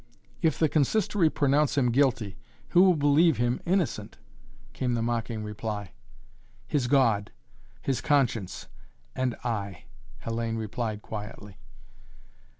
"If 0.41 0.57
the 0.57 0.67
Consistory 0.67 1.29
pronounce 1.29 1.77
him 1.77 1.91
guilty, 1.91 2.35
who 2.69 2.81
will 2.81 2.95
believe 2.95 3.37
him 3.37 3.61
innocent?" 3.67 4.17
came 4.73 4.95
the 4.95 5.01
mocking 5.03 5.43
reply. 5.43 5.93
"His 6.65 6.87
God 6.87 7.29
his 7.83 8.01
conscience 8.01 8.65
and 9.15 9.35
I," 9.43 9.83
Hellayne 10.23 10.57
replied 10.57 11.03
quietly. 11.03 11.59